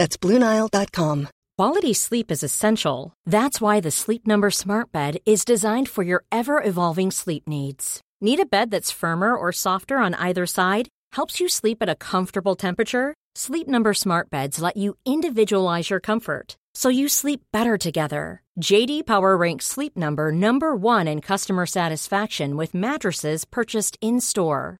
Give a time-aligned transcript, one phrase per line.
[0.00, 1.28] That's BlueNile.com.
[1.58, 3.12] Quality sleep is essential.
[3.26, 8.00] That's why the Sleep Number Smart Bed is designed for your ever evolving sleep needs.
[8.18, 10.88] Need a bed that's firmer or softer on either side?
[11.12, 13.12] Helps you sleep at a comfortable temperature?
[13.34, 18.40] Sleep Number Smart Beds let you individualize your comfort so you sleep better together.
[18.58, 24.79] JD Power ranks Sleep Number number 1 in customer satisfaction with mattresses purchased in-store.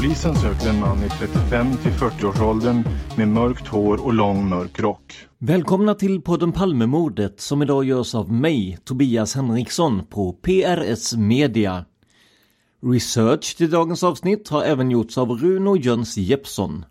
[0.00, 2.84] Polisen söker en man i 35 till 40-årsåldern
[3.16, 5.14] med mörkt hår och lång mörk rock.
[5.38, 11.84] Välkomna till podden Palmemordet som idag görs av mig, Tobias Henriksson på PRS Media.
[12.82, 16.84] Research till dagens avsnitt har även gjorts av Runo Jöns Jeppsson.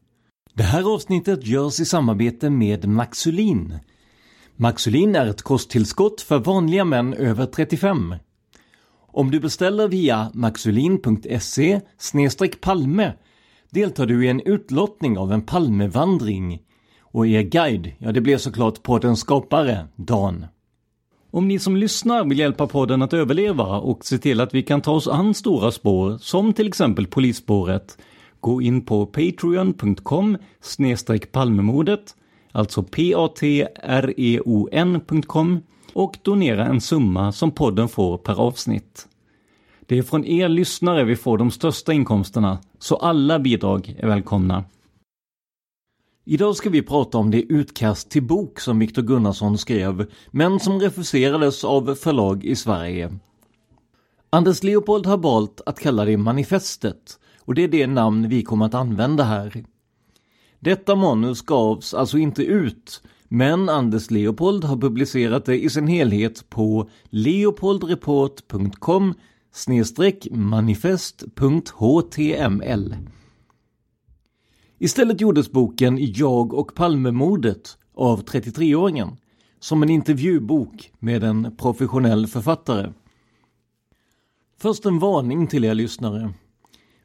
[0.54, 3.80] Det här avsnittet görs i samarbete med Maxulin.
[4.56, 8.16] Maxulin är ett kosttillskott för vanliga män över 35.
[9.12, 11.82] Om du beställer via maxulin.se
[12.62, 13.14] palme
[13.72, 16.60] deltar du i en utlottning av en Palmevandring.
[17.02, 20.46] Och er guide, ja det blir såklart poddens skapare, Dan.
[21.32, 24.82] Om ni som lyssnar vill hjälpa podden att överleva och se till att vi kan
[24.82, 27.98] ta oss an stora spår, som till exempel polisspåret,
[28.40, 30.38] gå in på patreon.com
[31.32, 32.16] palmemordet,
[32.52, 33.62] alltså p-a-t-r-e-o-n.com
[35.94, 39.08] och donera en summa som podden får per avsnitt.
[39.82, 44.64] Det är från er lyssnare vi får de största inkomsterna, så alla bidrag är välkomna.
[46.26, 50.80] Idag ska vi prata om det utkast till bok som Viktor Gunnarsson skrev, men som
[50.80, 53.20] refuserades av förlag i Sverige.
[54.30, 58.66] Anders Leopold har valt att kalla det Manifestet och det är det namn vi kommer
[58.66, 59.64] att använda här.
[60.60, 66.50] Detta manus gavs alltså inte ut, men Anders Leopold har publicerat det i sin helhet
[66.50, 69.14] på leopoldreport.com
[70.32, 72.96] manifest.html.
[74.78, 79.18] Istället gjordes boken Jag och Palmemordet av 33-åringen
[79.60, 82.94] som en intervjubok med en professionell författare.
[84.58, 86.34] Först en varning till er lyssnare.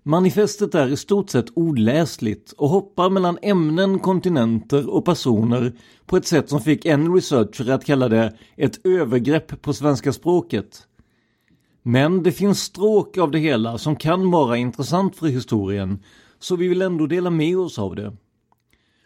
[0.06, 5.72] Manifestet är i stort sett oläsligt och hoppar mellan ämnen, kontinenter och personer
[6.06, 10.86] på ett sätt som fick en researcher att kalla det ett övergrepp på svenska språket.
[11.82, 16.02] Men det finns stråk av det hela som kan vara intressant för historien,
[16.38, 18.16] så vi vill ändå dela med oss av det.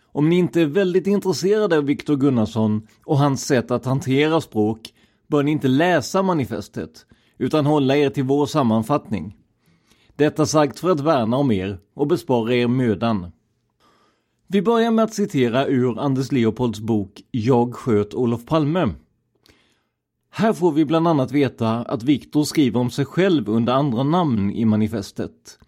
[0.02, 4.94] Om ni inte är väldigt intresserade av Viktor Gunnarsson och hans sätt att hantera språk
[5.26, 7.06] bör ni inte läsa manifestet,
[7.38, 9.36] utan hålla er till vår sammanfattning.
[10.18, 13.32] Detta sagt för att värna om er och bespara er mödan.
[14.46, 18.94] Vi börjar med att citera ur Anders Leopolds bok Jag sköt Olof Palme.
[20.30, 24.50] Här får vi bland annat veta att Viktor skriver om sig själv under andra namn
[24.50, 25.58] i manifestet.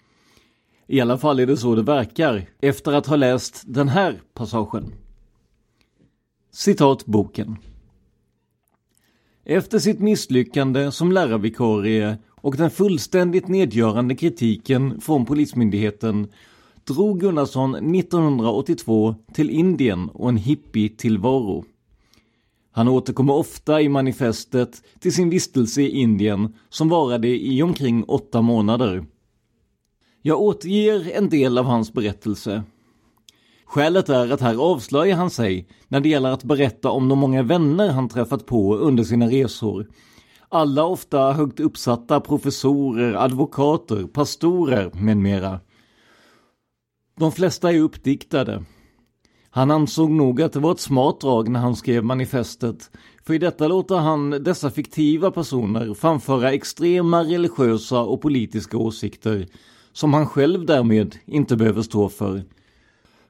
[0.87, 4.93] I alla fall är det så det verkar, efter att ha läst den här passagen.
[6.52, 7.56] Citat boken.
[9.44, 16.28] Efter sitt misslyckande som lärarvikarie och den fullständigt nedgörande kritiken från Polismyndigheten
[16.84, 21.64] drog Gunnarsson 1982 till Indien och en hippie-tillvaro.
[22.72, 28.42] Han återkommer ofta i manifestet till sin vistelse i Indien som varade i omkring åtta
[28.42, 29.04] månader.
[30.22, 32.62] Jag återger en del av hans berättelse.
[33.64, 37.42] Skälet är att här avslöjar han sig när det gäller att berätta om de många
[37.42, 39.87] vänner han träffat på under sina resor.
[40.52, 45.61] Alla ofta högt uppsatta professorer, advokater, pastorer med mera.
[47.19, 48.64] De flesta är uppdiktade.
[49.50, 52.91] Han ansåg nog att det var ett smart drag när han skrev manifestet,
[53.26, 59.47] för i detta låter han dessa fiktiva personer framföra extrema religiösa och politiska åsikter
[59.93, 62.44] som han själv därmed inte behöver stå för.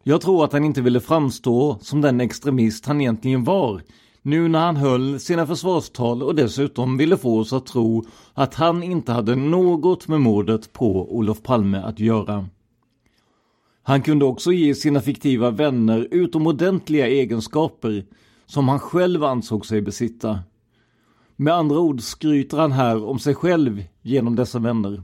[0.03, 3.83] Jag tror att han inte ville framstå som den extremist han egentligen var,
[4.23, 8.83] nu när han höll sina försvarstal och dessutom ville få oss att tro att han
[8.83, 12.47] inte hade något med mordet på Olof Palme att göra.
[13.83, 18.05] Han kunde också ge sina fiktiva vänner utomordentliga egenskaper
[18.47, 20.41] som han själv ansåg sig besitta.
[21.37, 25.03] Med andra ord skryter han här om sig själv genom dessa vänner.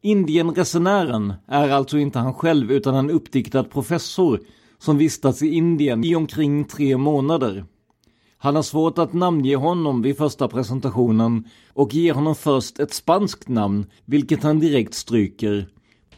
[0.00, 4.40] Indienresenären är alltså inte han själv utan en uppdiktad professor
[4.84, 7.64] som vistats i Indien i omkring tre månader.
[8.36, 13.48] Han har svårt att namnge honom vid första presentationen och ger honom först ett spanskt
[13.48, 15.68] namn, vilket han direkt stryker.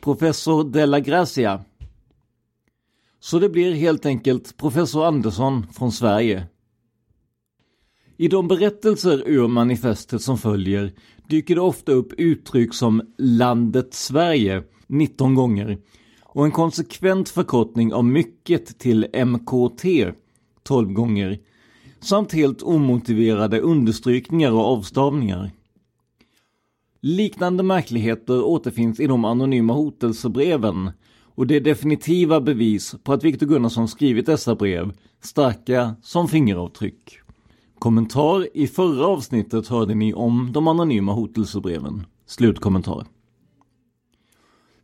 [0.01, 1.65] Professor de la Gracia.
[3.21, 6.47] Så det blir helt enkelt professor Andersson från Sverige.
[8.17, 10.93] I de berättelser ur manifestet som följer
[11.29, 15.79] dyker det ofta upp uttryck som landet Sverige 19 gånger
[16.37, 19.85] och en konsekvent förkortning av mycket till MKT
[20.63, 21.39] 12 gånger
[22.01, 25.51] samt helt omotiverade understrykningar och avstavningar.
[27.01, 30.91] Liknande märkligheter återfinns i de anonyma hotelsebreven
[31.23, 34.93] och det är definitiva bevis på att Viktor Gunnarsson skrivit dessa brev,
[35.23, 37.19] starka som fingeravtryck.
[37.79, 42.07] Kommentar i förra avsnittet hörde ni om de anonyma hotelsebreven.
[42.27, 43.07] Slutkommentar.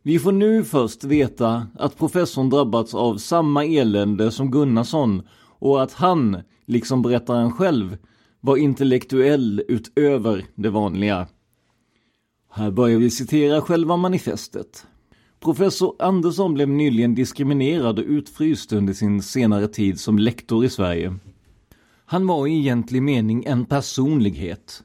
[0.05, 5.21] Vi får nu först veta att professorn drabbats av samma elände som Gunnarsson
[5.59, 7.97] och att han, liksom berättaren själv,
[8.39, 11.27] var intellektuell utöver det vanliga.
[12.51, 14.85] Här börjar vi citera själva manifestet.
[15.39, 21.15] Professor Andersson blev nyligen diskriminerad och utfryst under sin senare tid som lektor i Sverige.
[22.05, 24.83] Han var i egentlig mening en personlighet.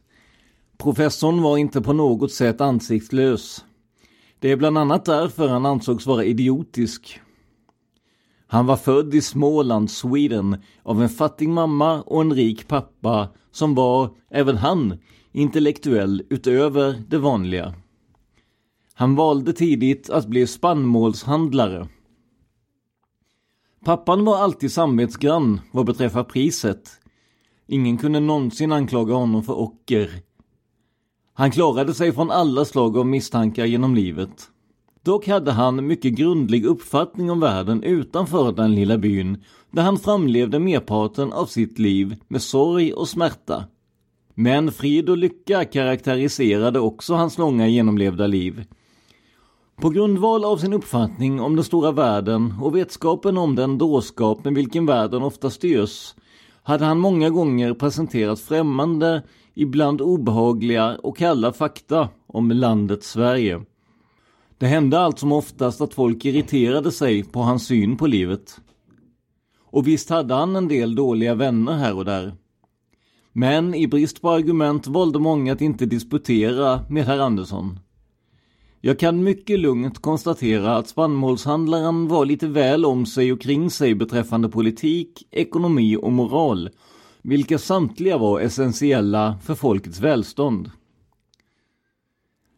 [0.76, 3.64] Professorn var inte på något sätt ansiktslös.
[4.40, 7.20] Det är bland annat därför han ansågs vara idiotisk.
[8.46, 13.74] Han var född i Småland, Sweden, av en fattig mamma och en rik pappa som
[13.74, 14.98] var, även han,
[15.32, 17.74] intellektuell utöver det vanliga.
[18.94, 21.88] Han valde tidigt att bli spannmålshandlare.
[23.84, 26.90] Pappan var alltid samvetsgrann vad beträffar priset.
[27.66, 30.10] Ingen kunde någonsin anklaga honom för ocker.
[31.38, 34.48] Han klarade sig från alla slag av misstankar genom livet.
[35.02, 40.58] Dock hade han mycket grundlig uppfattning om världen utanför den lilla byn där han framlevde
[40.58, 43.64] merparten av sitt liv med sorg och smärta.
[44.34, 48.64] Men frid och lycka karaktäriserade också hans långa genomlevda liv.
[49.76, 54.54] På grundval av sin uppfattning om den stora världen och vetskapen om den dårskap med
[54.54, 56.14] vilken världen ofta styrs
[56.62, 59.22] hade han många gånger presenterat främmande,
[59.58, 63.60] ibland obehagliga och kalla fakta om landet Sverige.
[64.58, 68.60] Det hände allt som oftast att folk irriterade sig på hans syn på livet.
[69.70, 72.32] Och visst hade han en del dåliga vänner här och där.
[73.32, 77.78] Men i brist på argument valde många att inte disputera med herr Andersson.
[78.80, 83.94] Jag kan mycket lugnt konstatera att spannmålshandlaren var lite väl om sig och kring sig
[83.94, 86.70] beträffande politik, ekonomi och moral,
[87.28, 90.70] vilka samtliga var essentiella för folkets välstånd.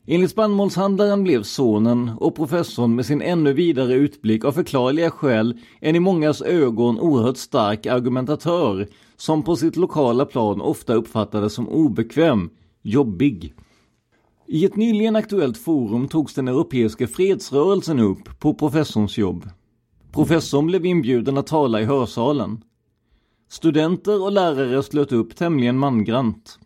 [0.06, 5.96] Enligt spannmålshandlaren blev sonen och professorn med sin ännu vidare utblick av förklarliga skäl en
[5.96, 12.50] i mångas ögon oerhört stark argumentatör som på sitt lokala plan ofta uppfattades som obekväm,
[12.82, 13.54] jobbig.
[14.46, 19.48] I ett nyligen aktuellt forum togs den europeiska fredsrörelsen upp på professorns jobb.
[20.12, 22.60] Professorn blev inbjuden att tala i hörsalen.
[23.52, 26.58] Studenter och lärare slöt upp tämligen mangrant.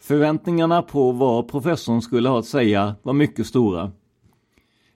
[0.00, 3.92] Förväntningarna på vad professorn skulle ha att säga var mycket stora.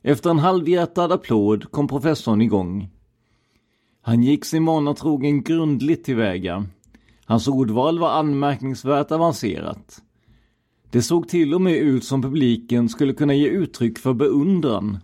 [0.02, 2.88] Efter en halvhjärtad applåd kom professorn igång.
[4.02, 6.66] Han gick sin vana trogen grundligt tillväga.
[7.24, 10.02] Hans ordval var anmärkningsvärt avancerat.
[10.90, 14.98] Det såg till och med ut som publiken skulle kunna ge uttryck för beundran.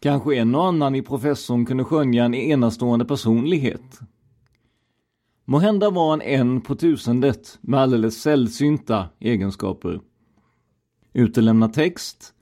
[0.00, 4.00] Kanske en och annan i professorn kunde skönja en enastående personlighet.
[5.50, 10.00] Måhända var han en på tusendet med alldeles sällsynta egenskaper.
[11.12, 12.34] Utelämna text.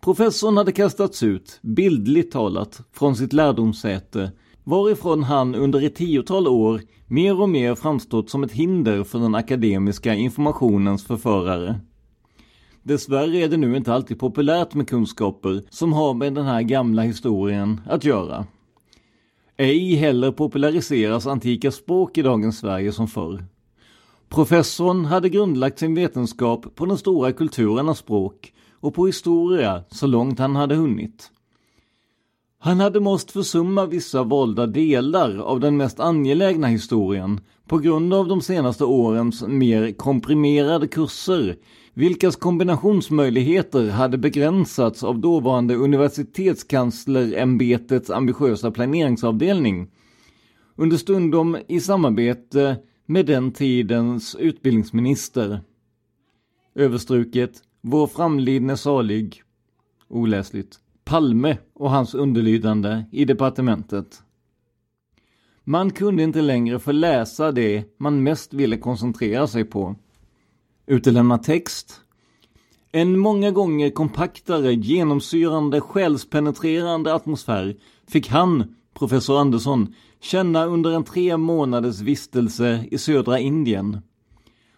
[0.00, 4.32] Professorn hade kastats ut, bildligt talat, från sitt lärdomssäte
[4.64, 9.34] varifrån han under ett tiotal år mer och mer framstått som ett hinder för den
[9.34, 11.80] akademiska informationens förförare.
[12.82, 17.02] Dessvärre är det nu inte alltid populärt med kunskaper som har med den här gamla
[17.02, 18.46] historien att göra.
[19.58, 23.44] Ej heller populariseras antika språk i dagens Sverige som förr.
[24.28, 30.38] Professorn hade grundlagt sin vetenskap på de stora kulturernas språk och på historia så långt
[30.38, 31.30] han hade hunnit.
[32.58, 38.28] Han hade måst försumma vissa valda delar av den mest angelägna historien på grund av
[38.28, 41.56] de senaste årens mer komprimerade kurser,
[41.94, 49.90] vilkas kombinationsmöjligheter hade begränsats av dåvarande universitetskanslerämbetets ambitiösa planeringsavdelning.
[50.76, 55.60] Understundom i samarbete med den tidens utbildningsminister.
[56.74, 59.42] Överstruket, vår framlidne salig.
[60.08, 60.76] Oläsligt.
[61.04, 64.22] Palme och hans underlydande i departementet.
[65.68, 69.96] Man kunde inte längre få läsa det man mest ville koncentrera sig på.
[70.86, 72.00] Utelämna text.
[72.92, 77.76] En många gånger kompaktare, genomsyrande, själspenetrerande atmosfär
[78.08, 83.98] fick han, professor Andersson, känna under en tre månaders vistelse i södra Indien.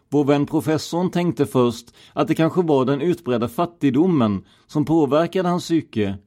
[0.09, 5.65] Vår vän professorn tänkte först att det kanske var den utbredda fattigdomen som påverkade hans
[5.65, 6.19] psyke.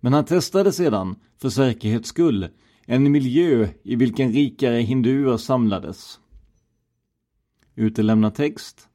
[0.00, 2.48] Men han testade sedan, för säkerhets skull,
[2.86, 6.20] en miljö i vilken rikare hinduer samlades.
[7.74, 8.88] Utelämna text.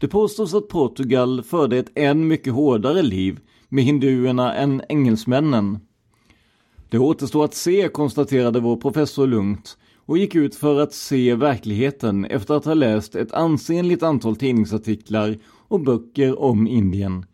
[0.00, 5.78] Det påstås att Portugal förde ett än mycket hårdare liv med hinduerna än engelsmännen.
[6.88, 12.24] Det återstår att se, konstaterade vår professor lugnt och gick ut för att se verkligheten
[12.24, 17.26] efter att ha läst ett ansenligt antal tidningsartiklar och böcker om Indien.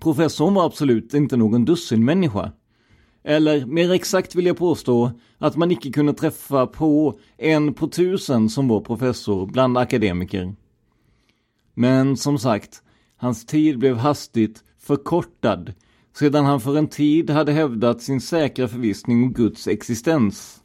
[0.00, 2.52] Professorn var absolut inte någon dussinmänniska.
[3.24, 8.48] Eller mer exakt vill jag påstå att man icke kunde träffa på en på tusen
[8.48, 10.54] som var professor bland akademiker.
[11.74, 12.82] Men som sagt,
[13.16, 15.72] hans tid blev hastigt förkortad
[16.18, 20.62] sedan han för en tid hade hävdat sin säkra förvissning om Guds existens.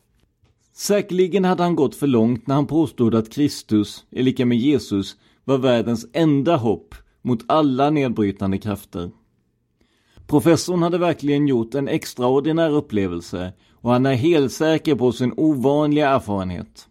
[0.76, 5.16] Säkerligen hade han gått för långt när han påstod att Kristus, är lika med Jesus,
[5.44, 9.12] var världens enda hopp mot alla nedbrytande krafter.
[10.34, 16.10] Professorn hade verkligen gjort en extraordinär upplevelse och han är helt säker på sin ovanliga
[16.10, 16.88] erfarenhet.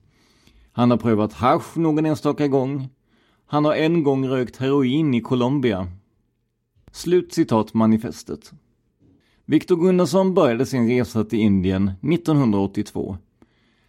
[0.73, 2.89] Han har prövat hash någon enstaka gång.
[3.47, 5.89] Han har en gång rökt heroin i Colombia.
[6.93, 8.53] Slut citat manifestet.
[9.45, 13.17] Viktor Gunnarsson började sin resa till Indien 1982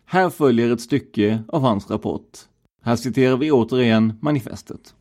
[0.05, 2.37] här följer ett stycke av hans rapport.
[2.81, 4.95] Här citerar vi återigen manifestet.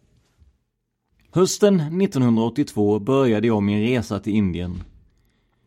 [1.35, 4.83] Hösten 1982 började jag min resa till Indien.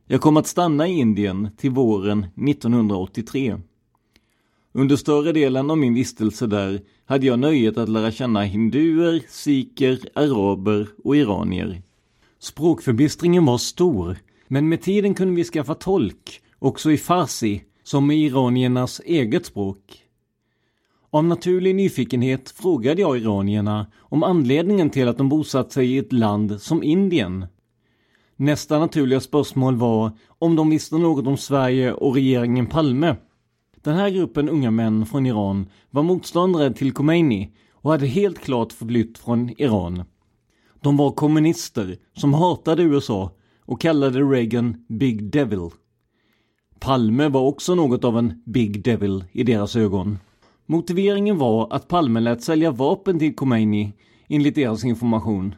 [0.07, 3.57] Jag kom att stanna i Indien till våren 1983.
[4.71, 9.99] Under större delen av min vistelse där hade jag nöjet att lära känna hinduer, sikher,
[10.15, 11.81] araber och iranier.
[12.39, 14.17] Språkförbistringen var stor,
[14.47, 20.04] men med tiden kunde vi skaffa tolk, också i farsi, som är iraniernas eget språk.
[21.15, 26.13] Av naturlig nyfikenhet frågade jag iranierna om anledningen till att de bosatt sig i ett
[26.13, 27.45] land som Indien.
[28.35, 33.15] Nästa naturliga spörsmål var om de visste något om Sverige och regeringen Palme.
[33.81, 38.73] Den här gruppen unga män från Iran var motståndare till Khomeini och hade helt klart
[38.73, 40.03] förflytt från Iran.
[40.81, 43.31] De var kommunister som hatade USA
[43.65, 45.69] och kallade Reagan Big Devil.
[46.79, 50.17] Palme var också något av en Big Devil i deras ögon.
[50.65, 53.93] Motiveringen var att Palme lät sälja vapen till Khomeini
[54.27, 55.55] enligt deras information.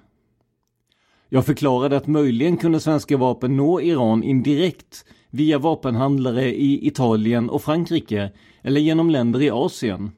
[1.30, 7.62] Jag förklarade att möjligen kunde svenska vapen nå Iran indirekt via vapenhandlare i Italien och
[7.62, 10.12] Frankrike eller genom länder i Asien.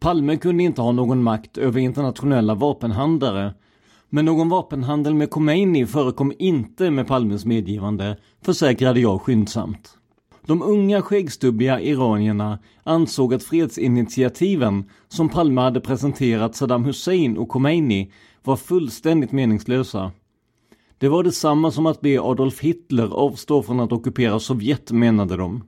[0.00, 3.54] Palme kunde inte ha någon makt över internationella vapenhandlare
[4.08, 9.98] men någon vapenhandel med Khomeini förekom inte med Palmes medgivande, försäkrade jag skyndsamt.
[10.46, 18.12] De unga skäggstubbiga iranierna ansåg att fredsinitiativen som Palme hade presenterat Saddam Hussein och Khomeini
[18.42, 20.12] var fullständigt meningslösa.
[20.98, 25.64] Det var detsamma som att be Adolf Hitler avstå från att ockupera Sovjet, menade de.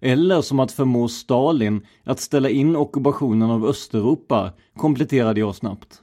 [0.00, 6.02] Eller som att förmå Stalin att ställa in ockupationen av Östeuropa, kompletterade jag snabbt.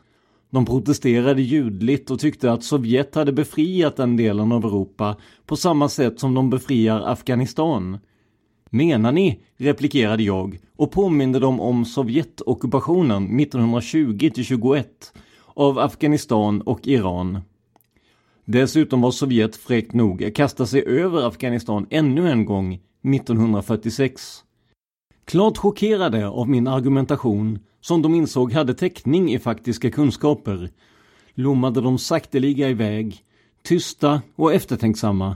[0.49, 5.89] De protesterade ljudligt och tyckte att Sovjet hade befriat den delen av Europa på samma
[5.89, 7.97] sätt som de befriar Afghanistan.
[8.69, 9.39] Menar ni?
[9.57, 14.83] replikerade jag och påminde dem om Sovjetockupationen 1920-21
[15.47, 17.39] av Afghanistan och Iran.
[18.45, 22.73] Dessutom var Sovjet fräckt nog att kasta sig över Afghanistan ännu en gång
[23.15, 24.43] 1946.
[25.27, 30.69] Klart chockerade av min argumentation, som de insåg hade täckning i faktiska kunskaper,
[31.33, 33.23] lommade de sakteliga iväg,
[33.63, 35.35] tysta och eftertänksamma.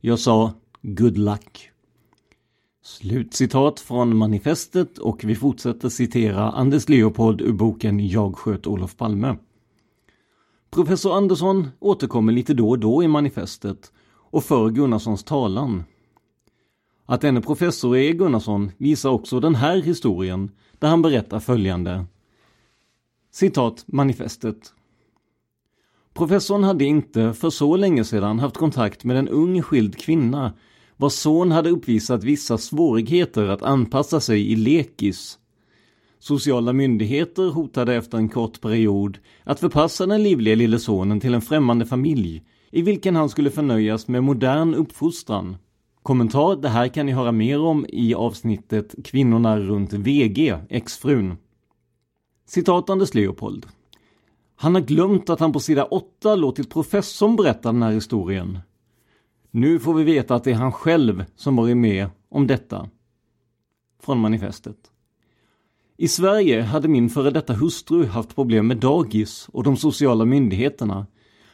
[0.00, 0.52] Jag sa
[0.82, 1.70] good luck.
[2.84, 9.36] Slutcitat från manifestet och vi fortsätter citera Anders Leopold ur boken Jag sköt Olof Palme.
[10.70, 13.92] Professor Andersson återkommer lite då och då i manifestet
[14.30, 15.84] och för Gunnarssons talan.
[17.12, 22.04] Att denne professor är Gunnarsson visar också den här historien där han berättar följande.
[23.32, 24.72] Citat manifestet.
[26.14, 30.52] Professorn hade inte för så länge sedan haft kontakt med en ung skild kvinna
[30.96, 35.38] vars son hade uppvisat vissa svårigheter att anpassa sig i lekis.
[36.18, 41.42] Sociala myndigheter hotade efter en kort period att förpassa den livliga lille sonen till en
[41.42, 45.56] främmande familj i vilken han skulle förnöjas med modern uppfostran.
[46.02, 51.36] Kommentar, det här kan ni höra mer om i avsnittet Kvinnorna runt VG, exfrun.
[52.46, 53.66] Citat Anders Leopold.
[54.56, 58.58] Han har glömt att han på sida 8 låtit professorn berätta den här historien.
[59.50, 62.88] Nu får vi veta att det är han själv som varit med om detta.
[64.00, 64.76] Från manifestet.
[65.96, 71.06] I Sverige hade min före detta hustru haft problem med dagis och de sociala myndigheterna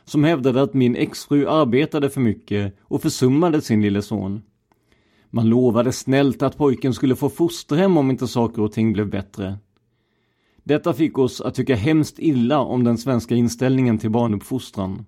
[0.08, 4.42] som hävdade att min exfru arbetade för mycket och försummade sin lille son.
[5.30, 9.58] Man lovade snällt att pojken skulle få fosterhem om inte saker och ting blev bättre.
[10.64, 15.06] Detta fick oss att tycka hemskt illa om den svenska inställningen till barnuppfostran.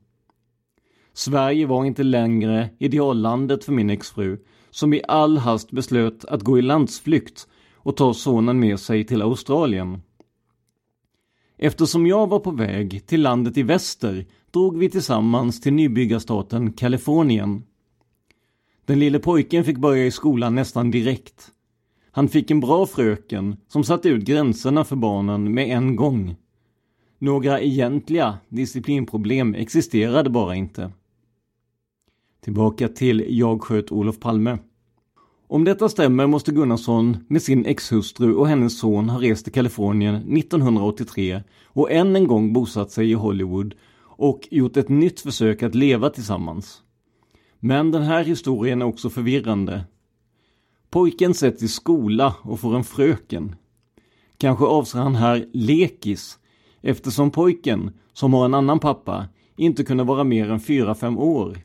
[1.12, 4.38] Sverige var inte längre ideallandet för min exfru,
[4.71, 9.22] som i all hast beslöt att gå i landsflykt och ta sonen med sig till
[9.22, 10.03] Australien.
[11.59, 17.63] Eftersom jag var på väg till landet i väster drog vi tillsammans till nybyggarstaten Kalifornien.
[18.85, 21.51] Den lille pojken fick börja i skolan nästan direkt.
[22.11, 26.37] Han fick en bra fröken som satte ut gränserna för barnen med en gång.
[27.19, 30.93] Några egentliga disciplinproblem existerade bara inte.
[32.41, 34.59] Tillbaka till Jag sköt Olof Palme.
[35.47, 40.15] Om detta stämmer måste Gunnarsson med sin exhustru och hennes son ha rest till Kalifornien
[40.15, 43.75] 1983 och än en gång bosatt sig i Hollywood
[44.20, 46.83] och gjort ett nytt försök att leva tillsammans.
[47.59, 49.85] Men den här historien är också förvirrande.
[50.90, 53.56] Pojken sätts i skola och får en fröken.
[54.37, 56.38] Kanske avser han här lekis
[56.80, 61.59] eftersom pojken, som har en annan pappa, inte kunde vara mer än 4-5 år.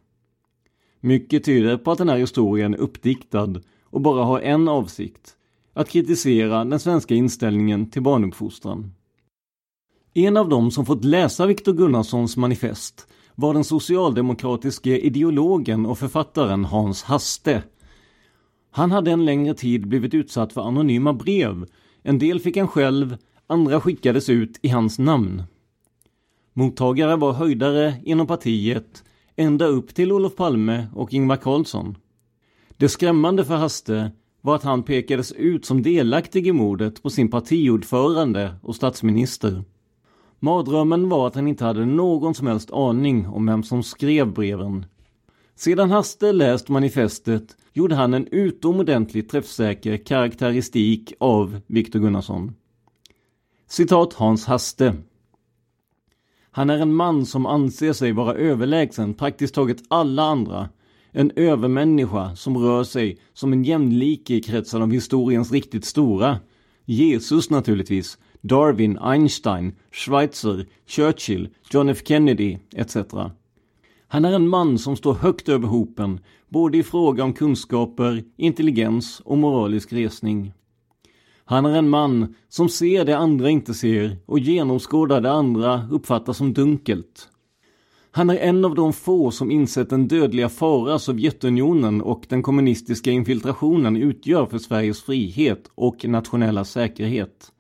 [1.00, 5.36] Mycket tyder på att den här historien är uppdiktad och bara har en avsikt,
[5.74, 8.92] att kritisera den svenska inställningen till barnuppfostran.
[10.18, 16.66] En av dem som fått läsa Viktor Gunnarssons manifest var den socialdemokratiske ideologen och författaren
[16.66, 17.64] Hans Haste.
[18.72, 21.66] Han hade en längre tid blivit utsatt för anonyma brev.
[22.04, 25.44] En del fick han själv, andra skickades ut i hans namn.
[26.54, 29.04] Mottagare var höjdare inom partiet,
[29.36, 31.98] ända upp till Olof Palme och Ingvar Carlsson.
[32.78, 37.32] Det skrämmande för Haste var att han pekades ut som delaktig i mordet på sin
[37.32, 39.64] partiordförande och statsminister.
[40.40, 44.86] Mardrömmen var att han inte hade någon som helst aning om vem som skrev breven.
[45.56, 52.56] Sedan Haste läst manifestet gjorde han en utomordentligt träffsäker karaktäristik av Viktor Gunnarsson.
[53.68, 54.96] Citat Hans Haste.
[56.52, 60.70] Han är en man som anser sig vara överlägsen praktiskt taget alla andra.
[61.12, 66.40] En övermänniska som rör sig som en jämlike i kretsen av historiens riktigt stora.
[66.86, 72.98] Jesus naturligtvis, Darwin, Einstein, Schweitzer, Churchill, John F Kennedy etc.
[74.08, 79.20] Han är en man som står högt över hopen, både i fråga om kunskaper, intelligens
[79.20, 80.54] och moralisk resning.
[81.46, 86.34] Han är en man som ser det andra inte ser och genomskådar det andra uppfattar
[86.34, 87.30] som dunkelt.
[88.12, 93.12] Han är en av de få som insett den dödliga fara Sovjetunionen och den kommunistiska
[93.12, 97.52] infiltrationen utgör för Sveriges frihet och nationella säkerhet.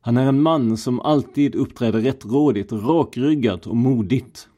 [0.00, 4.48] Han är en man som alltid uppträder rättrådigt, rakryggat och modigt.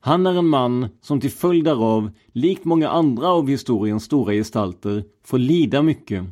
[0.00, 5.04] Han är en man som till följd därav, likt många andra av historiens stora gestalter,
[5.24, 6.24] får lida mycket.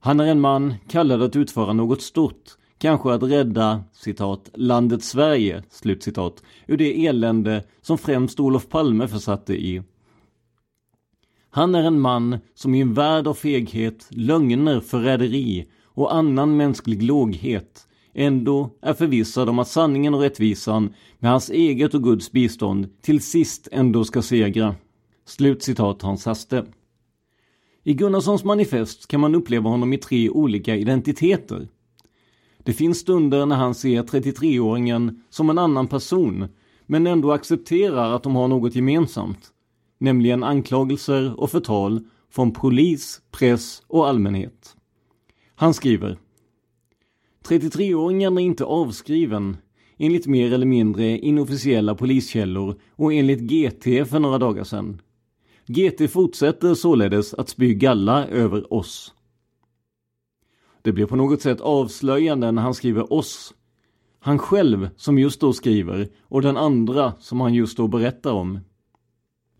[0.00, 5.62] Han är en man kallad att utföra något stort, kanske att rädda citat, landet Sverige,
[5.70, 9.82] slutcitat, ur det elände som främst Olof Palme försatte i.
[11.50, 17.02] Han är en man som i en värld av feghet, lögner, förräderi och annan mänsklig
[17.02, 23.02] låghet ändå är förvissad om att sanningen och rättvisan med hans eget och Guds bistånd
[23.02, 24.74] till sist ändå ska segra.
[25.26, 26.64] Slut citat Hans Haste.
[27.82, 31.68] I Gunnarssons manifest kan man uppleva honom i tre olika identiteter.
[32.58, 36.48] Det finns stunder när han ser 33-åringen som en annan person,
[36.86, 39.50] men ändå accepterar att de har något gemensamt.
[39.98, 44.73] Nämligen anklagelser och förtal från polis, press och allmänhet.
[45.54, 46.18] Han skriver
[47.44, 49.56] 33-åringen är inte avskriven,
[49.98, 55.00] enligt mer eller mindre inofficiella poliskällor och enligt GT för några dagar sedan.
[55.66, 59.14] GT fortsätter således att spy galla över oss.
[60.82, 63.54] Det blir på något sätt avslöjande när han skriver oss.
[64.20, 68.58] Han själv som just då skriver och den andra som han just då berättar om.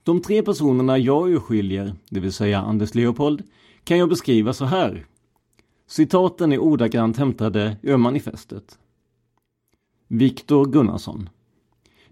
[0.03, 3.43] De tre personerna jag urskiljer, det vill säga Anders Leopold,
[3.85, 5.07] kan jag beskriva så här.
[5.87, 8.79] Citaten är ordagrant hämtade ur manifestet.
[10.09, 11.29] Viktor Gunnarsson.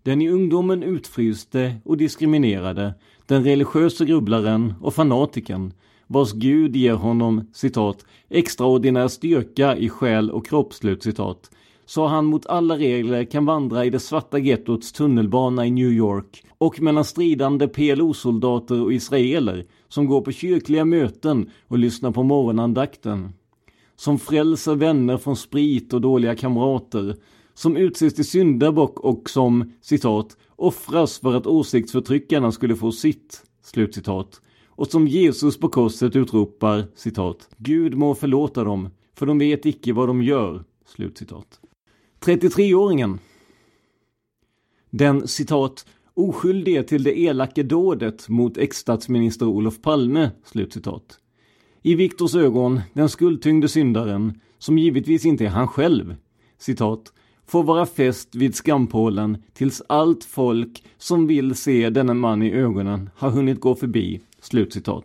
[0.03, 2.95] Den i ungdomen utfryste och diskriminerade,
[3.27, 5.73] den religiösa grubblaren och fanatiken,
[6.07, 11.51] vars Gud ger honom, citat, extraordinär styrka i själ och kropp, slut citat,
[11.87, 16.45] så han mot alla regler kan vandra i det svarta gettots tunnelbana i New York
[16.59, 23.33] och mellan stridande PLO-soldater och israeler som går på kyrkliga möten och lyssnar på morgonandakten.
[23.97, 27.17] Som frälser vänner från sprit och dåliga kamrater,
[27.55, 34.41] som utses till syndabock och som, citat, offras för att åsiktsförtryckarna skulle få sitt, slutcitat.
[34.69, 39.93] Och som Jesus på korset utropar, citat, Gud må förlåta dem, för de vet icke
[39.93, 41.61] vad de gör, slutcitat.
[42.21, 43.19] 33-åringen.
[44.91, 51.19] Den, citat, oskyldige till det elaka dådet mot ex-statsminister Olof Palme, slutcitat.
[51.85, 56.17] I Viktors ögon den skuldtyngde syndaren, som givetvis inte är han själv,
[56.59, 57.13] citat,
[57.47, 63.11] får vara fäst vid skampålen tills allt folk som vill se denne man i ögonen
[63.17, 64.21] har hunnit gå förbi.
[64.41, 65.05] Slutcitat.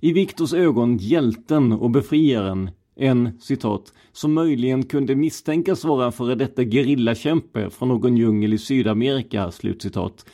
[0.00, 6.64] I Viktors ögon hjälten och befriaren, en citat, som möjligen kunde misstänkas vara före detta
[6.64, 10.26] gerillakämpe från någon djungel i Sydamerika, slutcitat,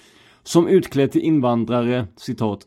[0.42, 2.66] som utklädd till invandrare, citat.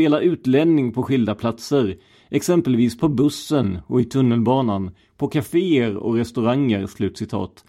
[0.00, 1.96] Spela utlänning på skilda platser,
[2.30, 7.64] exempelvis på bussen och i tunnelbanan, på kaféer och restauranger, slutcitat.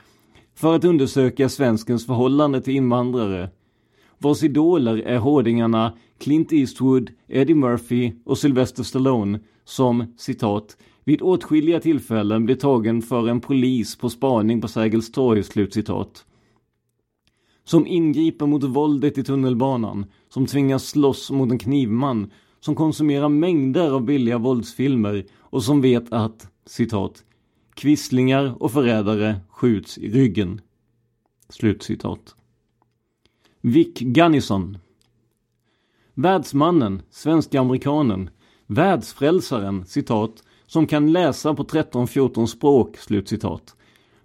[0.56, 3.50] För att undersöka svenskens förhållande till invandrare.
[4.18, 11.80] Vars idoler är hårdingarna Clint Eastwood, Eddie Murphy och Sylvester Stallone som, citat, vid åtskilliga
[11.80, 16.26] tillfällen blir tagen för en polis på spaning på Sergels torg, slutcitat
[17.72, 23.92] som ingriper mot våldet i tunnelbanan, som tvingas slåss mot en knivman, som konsumerar mängder
[23.92, 27.24] av billiga våldsfilmer och som vet att, citat,
[27.74, 30.62] kvisslingar och förrädare skjuts i ryggen.
[31.50, 32.36] Slutcitat.
[33.62, 34.78] Vic Gunnison
[36.14, 38.30] Världsmannen, svensk-amerikanen,
[38.68, 43.76] världsfrälsaren, citat, som kan läsa på 13-14 språk, slutcitat.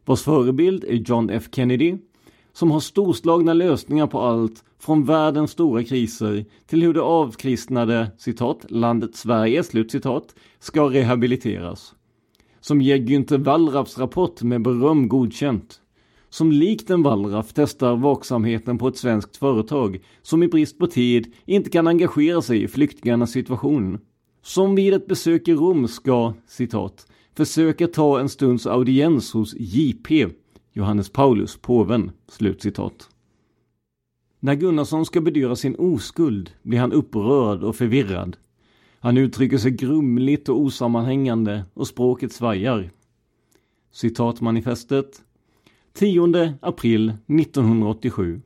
[0.05, 1.97] Vars förebild är John F Kennedy,
[2.57, 8.67] som har storslagna lösningar på allt från världens stora kriser till hur det avkristnade, citat,
[8.69, 11.95] landet Sverige, slut citat, ska rehabiliteras.
[12.61, 15.81] Som ger Günther Wallraffs rapport med beröm godkänt
[16.31, 21.33] som likt en wallraff testar vaksamheten på ett svenskt företag som i brist på tid
[21.45, 23.99] inte kan engagera sig i flyktingarnas situation.
[24.43, 30.27] Som vid ett besök i Rom ska, citat, försöka ta en stunds audiens hos JP,
[30.77, 33.09] Johannes Paulus, påven, slutcitat.
[34.41, 38.37] När Gunnarsson ska bedyra sin oskuld blir han upprörd och förvirrad.
[38.99, 42.91] Han uttrycker sig grumligt och osammanhängande och språket svajar.
[43.93, 45.23] Citatmanifestet
[45.93, 48.41] 10 april 1987.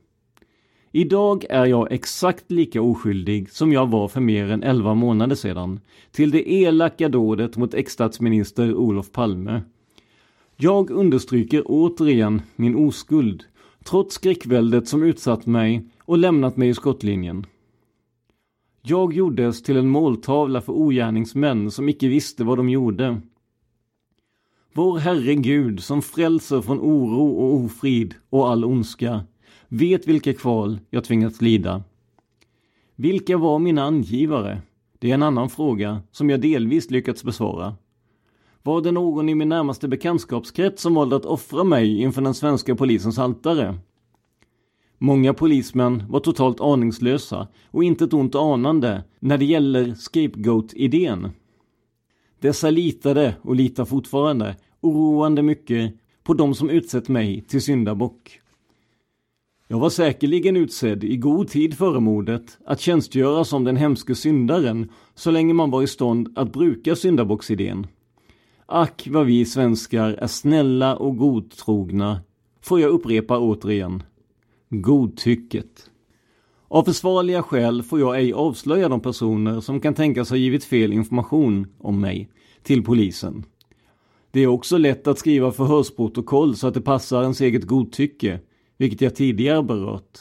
[0.91, 5.79] Idag är jag exakt lika oskyldig som jag var för mer än 11 månader sedan
[6.11, 9.61] till det elaka dådet mot ex-statsminister Olof Palme.
[10.63, 13.43] Jag understryker återigen min oskuld
[13.83, 17.45] trots skräckväldet som utsatt mig och lämnat mig i skottlinjen.
[18.81, 23.21] Jag gjordes till en måltavla för ogärningsmän som icke visste vad de gjorde.
[24.73, 29.23] Vår Herre Gud som frälser från oro och ofrid och all ondska
[29.67, 31.83] vet vilka kval jag tvingats lida.
[32.95, 34.61] Vilka var mina angivare?
[34.99, 37.75] Det är en annan fråga som jag delvis lyckats besvara.
[38.63, 42.75] Var det någon i min närmaste bekantskapskrets som valde att offra mig inför den svenska
[42.75, 43.77] polisens altare?
[44.97, 51.29] Många polismän var totalt aningslösa och inte ett ont anande när det gäller scapegoat-idén.
[52.39, 55.93] Dessa litade och litar fortfarande oroande mycket
[56.23, 58.39] på de som utsett mig till syndabock.
[59.67, 64.91] Jag var säkerligen utsedd i god tid före mordet att tjänstgöra som den hemske syndaren
[65.15, 67.87] så länge man var i stånd att bruka syndabocksidén.
[68.73, 72.21] Ack vad vi svenskar är snälla och godtrogna,
[72.61, 74.03] får jag upprepa återigen.
[74.69, 75.89] Godtycket.
[76.67, 80.93] Av försvarliga skäl får jag ej avslöja de personer som kan tänkas ha givit fel
[80.93, 82.29] information om mig
[82.63, 83.45] till polisen.
[84.31, 88.39] Det är också lätt att skriva förhörsprotokoll så att det passar ens eget godtycke,
[88.77, 90.19] vilket jag tidigare berört.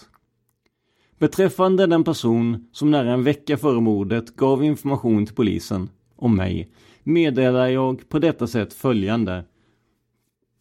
[1.18, 6.70] Beträffande den person som nära en vecka före mordet gav information till polisen om mig
[7.02, 9.44] meddelar jag på detta sätt följande.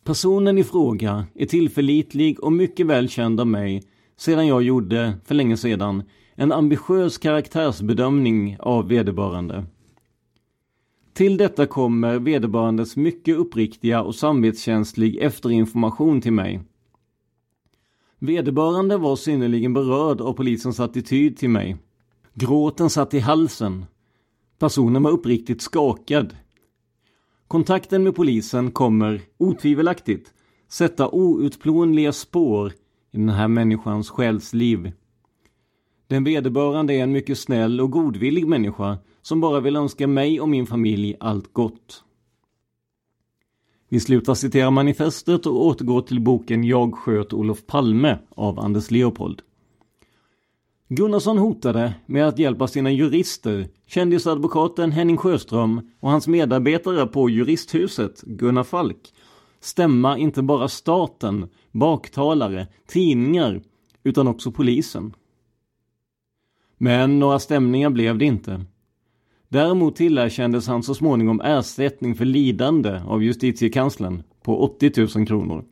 [0.04, 3.84] Personen i fråga är tillförlitlig och mycket väl känd av mig
[4.18, 6.04] sedan jag gjorde, för länge sedan,
[6.36, 9.66] en ambitiös karaktärsbedömning av vederbörande.
[11.14, 16.62] Till detta kommer vederbörandes mycket uppriktiga och samvetskänslig efterinformation till mig.
[18.20, 21.78] Vederbörande var synnerligen berörd av polisens attityd till mig.
[22.34, 23.86] Gråten satt i halsen.
[24.60, 26.36] Personen var uppriktigt skakad.
[27.48, 30.34] Kontakten med polisen kommer, otvivelaktigt,
[30.68, 32.74] sätta outplånliga spår
[33.12, 34.92] i den här människans själsliv.
[36.08, 40.50] Den vederbörande är en mycket snäll och godvillig människa som bara vill önska mig och
[40.50, 42.04] min familj allt gott.
[43.90, 49.42] Vi slutar citera manifestet och återgår till boken Jag sköt Olof Palme av Anders Leopold.
[50.92, 58.22] Gunnarsson hotade med att hjälpa sina jurister, kändisadvokaten Henning Sjöström och hans medarbetare på juristhuset,
[58.22, 59.14] Gunnar Falk,
[59.60, 63.62] stämma inte bara staten, baktalare, tidningar,
[64.04, 65.14] utan också polisen.
[66.78, 68.66] Men några stämningar blev det inte.
[69.50, 75.66] Däremot tillerkändes han så småningom ersättning för lidande av justitiekanslern på 80 000 kronor.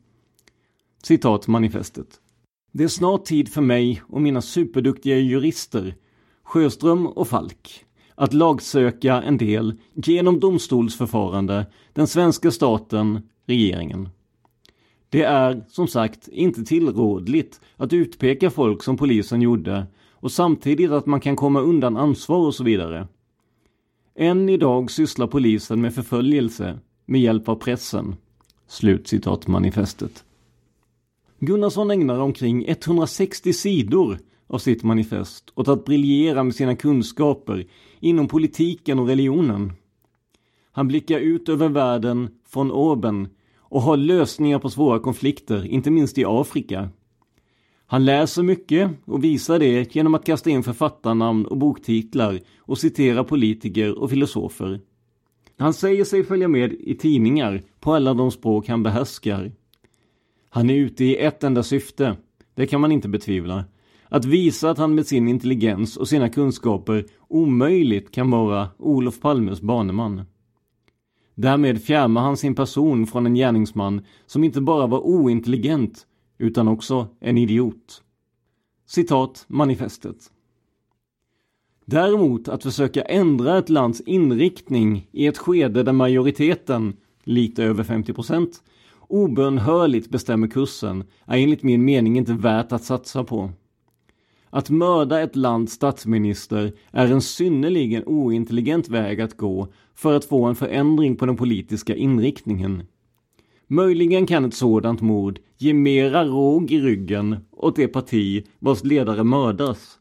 [1.02, 2.20] Citat manifestet.
[2.72, 5.94] Det är snart tid för mig och mina superduktiga jurister,
[6.42, 14.08] Sjöström och Falk, att lagsöka en del genom domstolsförfarande den svenska staten, regeringen.
[15.08, 21.06] Det är, som sagt, inte tillrådligt att utpeka folk som polisen gjorde och samtidigt att
[21.06, 23.08] man kan komma undan ansvar och så vidare.
[24.14, 28.16] Än idag sysslar polisen med förföljelse med hjälp av pressen.
[28.66, 30.24] Slutcitat manifestet.
[31.40, 37.66] Gunnarsson ägnar omkring 160 sidor av sitt manifest åt att briljera med sina kunskaper
[38.00, 39.72] inom politiken och religionen.
[40.72, 46.18] Han blickar ut över världen från orben och har lösningar på svåra konflikter, inte minst
[46.18, 46.88] i Afrika.
[47.86, 53.24] Han läser mycket och visar det genom att kasta in författarnamn och boktitlar och citera
[53.24, 54.80] politiker och filosofer.
[55.58, 59.52] Han säger sig följa med i tidningar på alla de språk han behärskar.
[60.48, 62.16] Han är ute i ett enda syfte,
[62.54, 63.64] det kan man inte betvivla.
[64.08, 69.60] Att visa att han med sin intelligens och sina kunskaper omöjligt kan vara Olof Palmes
[69.60, 70.22] baneman.
[71.34, 76.06] Därmed fjärmar han sin person från en gärningsman som inte bara var ointelligent
[76.38, 78.02] utan också en idiot.
[78.86, 80.30] Citat manifestet.
[81.84, 88.12] Däremot att försöka ändra ett lands inriktning i ett skede där majoriteten, lite över 50
[88.12, 88.62] procent,
[89.08, 93.50] obönhörligt bestämmer kursen är enligt min mening inte värt att satsa på.
[94.50, 100.44] Att mörda ett lands statsminister är en synnerligen ointelligent väg att gå för att få
[100.44, 102.82] en förändring på den politiska inriktningen.
[103.66, 109.24] Möjligen kan ett sådant mord ge mera råg i ryggen åt det parti vars ledare
[109.24, 109.98] mördas.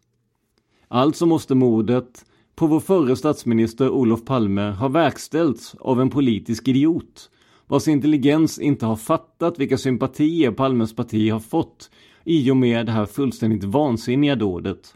[0.88, 7.30] Alltså måste mordet på vår förre statsminister Olof Palme ha verkställts av en politisk idiot
[7.68, 11.90] vars intelligens inte har fattat vilka sympatier Palmes parti har fått
[12.24, 14.94] i och med det här fullständigt vansinniga dådet.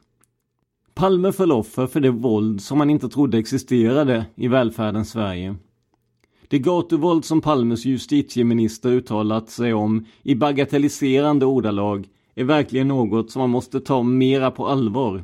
[0.94, 5.56] Palme föll offer för det våld som man inte trodde existerade i välfärdens Sverige.
[6.48, 13.40] Det gatuvåld som Palmes justitieminister uttalat sig om i bagatelliserande ordalag är verkligen något som
[13.40, 15.24] man måste ta mera på allvar.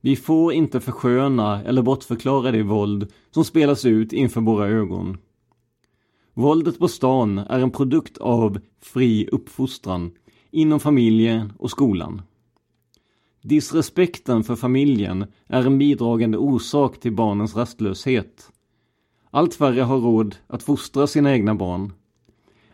[0.00, 5.18] Vi får inte försköna eller bortförklara det våld som spelas ut inför våra ögon.
[6.38, 10.10] Våldet på stan är en produkt av fri uppfostran
[10.50, 12.22] inom familjen och skolan.
[13.42, 18.50] Disrespekten för familjen är en bidragande orsak till barnens rastlöshet.
[19.30, 21.92] Allt färre har råd att fostra sina egna barn.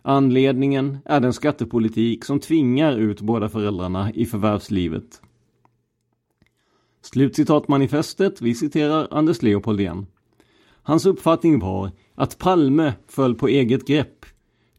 [0.02, 5.22] Anledningen är den skattepolitik som tvingar ut båda föräldrarna i förvärvslivet.
[7.02, 10.06] Slutcitatmanifestet vi citerar Anders Leopold igen.
[10.82, 14.26] Hans uppfattning var att Palme föll på eget grepp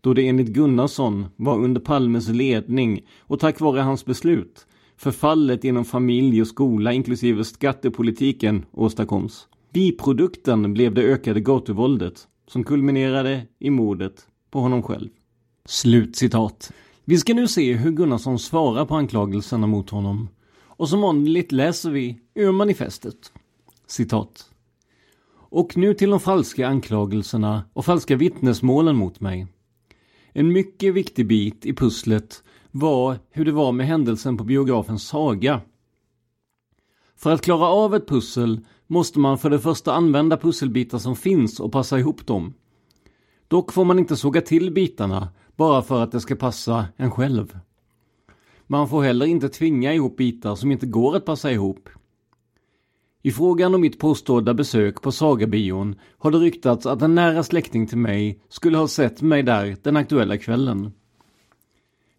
[0.01, 4.67] då det enligt Gunnarsson var under Palmes ledning och tack vare hans beslut
[4.97, 9.47] förfallet inom familj och skola inklusive skattepolitiken åstadkoms.
[9.73, 15.09] Biprodukten blev det ökade gatuvåldet som kulminerade i mordet på honom själv.
[15.65, 16.71] Slutcitat.
[17.05, 20.29] Vi ska nu se hur Gunnarsson svarar på anklagelserna mot honom.
[20.77, 23.31] Och som vanligt läser vi ur manifestet.
[23.87, 24.49] Citat.
[25.55, 29.47] Och nu till de falska anklagelserna och falska vittnesmålen mot mig.
[30.33, 35.61] En mycket viktig bit i pusslet var hur det var med händelsen på biografen Saga.
[37.15, 41.59] För att klara av ett pussel måste man för det första använda pusselbitar som finns
[41.59, 42.53] och passa ihop dem.
[43.47, 47.59] Dock får man inte såga till bitarna bara för att det ska passa en själv.
[48.67, 51.89] Man får heller inte tvinga ihop bitar som inte går att passa ihop.
[53.25, 57.87] I frågan om mitt påstådda besök på Sagabion har det ryktats att en nära släkting
[57.87, 60.91] till mig skulle ha sett mig där den aktuella kvällen.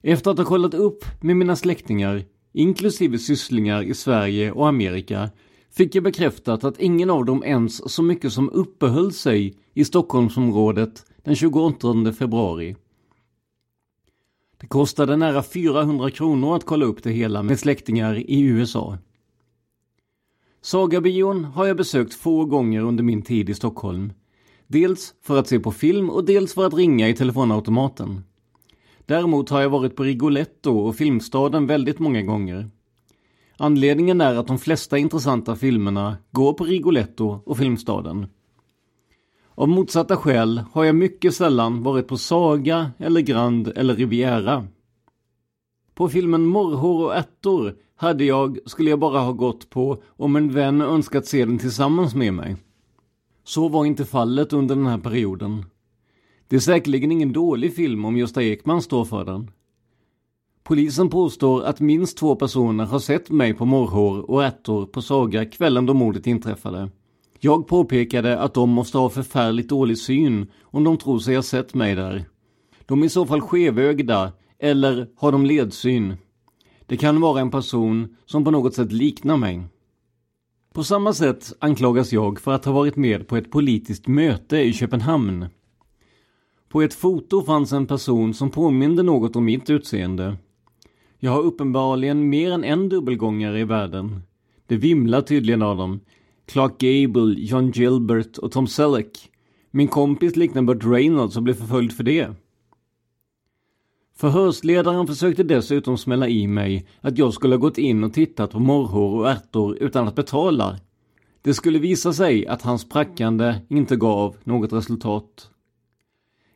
[0.02, 5.30] Efter att ha kollat upp med mina släktingar, inklusive sysslingar i Sverige och Amerika,
[5.70, 11.06] fick jag bekräftat att ingen av dem ens så mycket som uppehöll sig i Stockholmsområdet
[11.24, 12.76] den 28 februari.
[14.60, 18.98] Det kostade nära 400 kronor att kolla upp det hela med släktingar i USA.
[20.66, 24.12] Sagabion har jag besökt få gånger under min tid i Stockholm.
[24.66, 28.24] Dels för att se på film och dels för att ringa i telefonautomaten.
[29.04, 32.70] Däremot har jag varit på Rigoletto och Filmstaden väldigt många gånger.
[33.56, 38.26] Anledningen är att de flesta intressanta filmerna går på Rigoletto och Filmstaden.
[39.54, 44.66] Av motsatta skäl har jag mycket sällan varit på Saga eller Grand eller Riviera.
[45.94, 50.52] På filmen Morrhår och ärtor hade jag, skulle jag bara ha gått på om en
[50.52, 52.56] vän önskat se den tillsammans med mig.
[53.44, 55.64] Så var inte fallet under den här perioden.
[56.48, 59.50] Det är säkerligen ingen dålig film om Gösta Ekman står för den.
[60.62, 65.44] Polisen påstår att minst två personer har sett mig på morrhår och ärtor på Saga
[65.44, 66.90] kvällen då mordet inträffade.
[67.38, 71.74] Jag påpekade att de måste ha förfärligt dålig syn om de tror sig ha sett
[71.74, 72.24] mig där.
[72.86, 76.16] De är i så fall skevögda eller har de ledsyn.
[76.86, 79.62] Det kan vara en person som på något sätt liknar mig.
[80.72, 84.72] På samma sätt anklagas jag för att ha varit med på ett politiskt möte i
[84.72, 85.46] Köpenhamn.
[86.68, 90.36] På ett foto fanns en person som påminde något om mitt utseende.
[91.18, 94.22] Jag har uppenbarligen mer än en dubbelgångare i världen.
[94.66, 96.00] Det vimlar tydligen av dem.
[96.46, 99.30] Clark Gable, John Gilbert och Tom Selleck.
[99.70, 102.34] Min kompis liknar Burt Reynolds och blev förföljd för det.
[104.16, 108.58] Förhörsledaren försökte dessutom smälla i mig att jag skulle ha gått in och tittat på
[108.58, 110.78] morrhår och ärtor utan att betala.
[111.42, 115.50] Det skulle visa sig att hans prackande inte gav något resultat.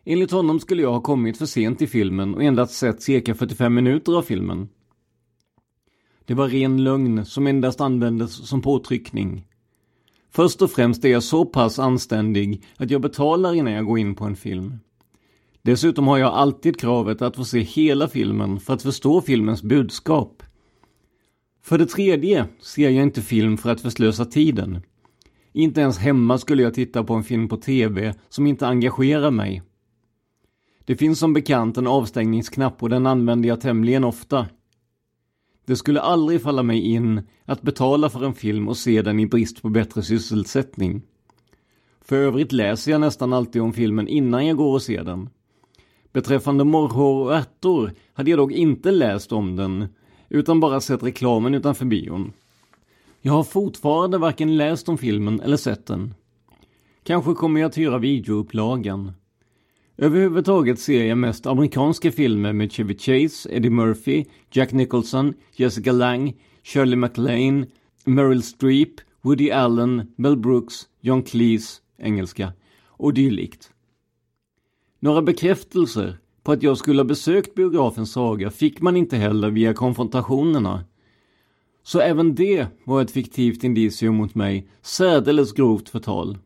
[0.05, 3.75] Enligt honom skulle jag ha kommit för sent i filmen och endast sett cirka 45
[3.75, 4.69] minuter av filmen.
[6.25, 9.47] Det var ren lögn som endast användes som påtryckning.
[10.31, 14.15] Först och främst är jag så pass anständig att jag betalar innan jag går in
[14.15, 14.79] på en film.
[15.63, 20.43] Dessutom har jag alltid kravet att få se hela filmen för att förstå filmens budskap.
[21.63, 24.83] För det tredje ser jag inte film för att förslösa tiden.
[25.53, 29.63] Inte ens hemma skulle jag titta på en film på TV som inte engagerar mig.
[30.85, 34.47] Det finns som bekant en avstängningsknapp och den använder jag tämligen ofta.
[35.67, 39.27] Det skulle aldrig falla mig in att betala för en film och se den i
[39.27, 41.03] brist på bättre sysselsättning.
[42.01, 45.31] För övrigt läser jag nästan alltid om filmen innan jag går och ser den.
[46.13, 49.89] Beträffande morrhår och ärtor hade jag dock inte läst om den,
[50.29, 52.33] utan bara sett reklamen utanför bion.
[53.23, 56.15] Jag har fortfarande varken läst om filmen eller sett den.
[57.03, 59.13] Kanske kommer jag att hyra videoupplagan.
[59.97, 66.35] Överhuvudtaget ser jag mest amerikanska filmer med Chevy Chase, Eddie Murphy, Jack Nicholson, Jessica Lange,
[66.63, 67.67] Shirley MacLaine,
[68.05, 72.53] Meryl Streep, Woody Allen, Mel Brooks, John Cleese, engelska,
[72.87, 73.70] och dylikt.
[75.03, 79.75] Några bekräftelser på att jag skulle ha besökt biografen Saga fick man inte heller via
[79.75, 80.85] konfrontationerna.
[81.83, 86.39] Så även det var ett fiktivt indicium mot mig, särdeles grovt förtal.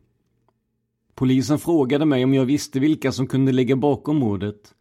[1.15, 4.73] Polisen frågade mig om jag visste vilka som kunde ligga bakom mordet.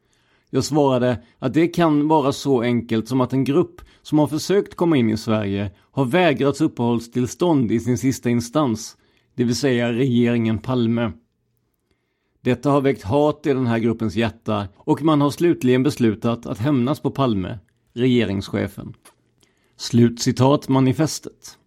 [0.50, 4.74] Jag svarade att det kan vara så enkelt som att en grupp som har försökt
[4.74, 8.96] komma in i Sverige har vägrats uppehållstillstånd i sin sista instans,
[9.34, 11.12] det vill säga regeringen Palme.
[12.44, 16.58] Detta har väckt hat i den här gruppens hjärta och man har slutligen beslutat att
[16.58, 17.58] hämnas på Palme,
[17.94, 18.94] regeringschefen.
[19.76, 21.58] Slutcitat manifestet.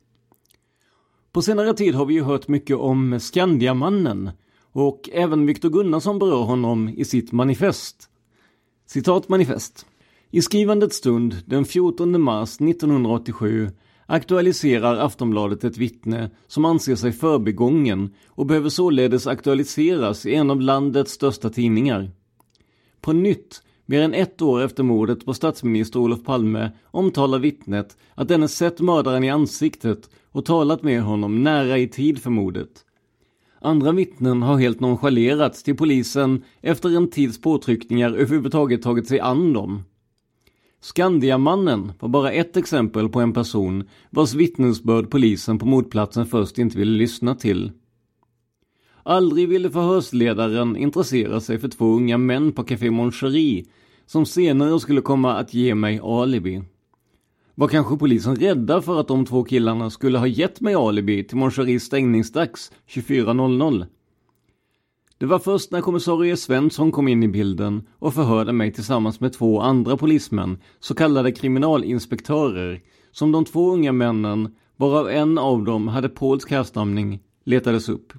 [1.31, 4.31] På senare tid har vi ju hört mycket om Skandiamannen
[4.71, 8.09] och även Viktor Gunnarsson berör honom i sitt manifest.
[8.85, 9.85] Citat manifest.
[10.31, 13.69] I skrivandets stund den 14 mars 1987
[14.07, 20.61] aktualiserar Aftonbladet ett vittne som anser sig förbigången och behöver således aktualiseras i en av
[20.61, 22.11] landets största tidningar.
[23.01, 28.27] På nytt, mer än ett år efter mordet på statsminister Olof Palme, omtalar vittnet att
[28.27, 32.83] denne sett mördaren i ansiktet och talat med honom nära i tid för mordet.
[33.61, 39.53] Andra vittnen har helt nonchalerats till polisen efter en tids påtryckningar överhuvudtaget tagit sig an
[39.53, 39.83] dem.
[40.81, 46.77] Skandiamannen var bara ett exempel på en person vars vittnesbörd polisen på mordplatsen först inte
[46.77, 47.71] ville lyssna till.
[49.03, 53.11] Aldrig ville förhörsledaren intressera sig för två unga män på Café Mon
[54.05, 56.63] som senare skulle komma att ge mig alibi.
[57.55, 61.37] Var kanske polisen rädda för att de två killarna skulle ha gett mig alibi till
[61.37, 63.85] Mon stängningsdags 24.00?
[65.19, 69.33] Det var först när kommissarie Svensson kom in i bilden och förhörde mig tillsammans med
[69.33, 75.87] två andra polismän, så kallade kriminalinspektörer, som de två unga männen, varav en av dem
[75.87, 78.13] hade polsk härstamning, letades upp.